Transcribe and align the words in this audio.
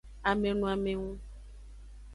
Amenoamengu. 0.29 1.13